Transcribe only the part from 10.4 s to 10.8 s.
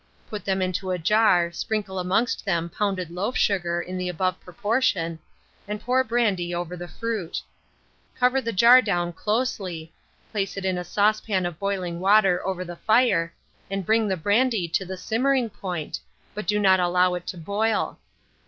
it in